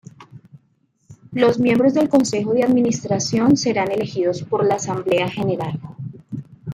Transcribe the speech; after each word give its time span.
Los 1.31 1.59
miembros 1.59 1.93
del 1.93 2.09
Consejo 2.09 2.53
de 2.55 2.63
Administración 2.63 3.55
serán 3.55 3.91
elegidos 3.91 4.41
por 4.41 4.65
la 4.65 4.73
Asamblea 4.77 5.29
General. 5.29 5.79